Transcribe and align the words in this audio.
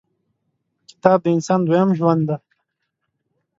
•کتاب، 0.89 1.17
د 1.23 1.25
انسان 1.35 1.59
دویم 1.63 1.89
ژوند 1.97 2.21
دی. 2.29 2.35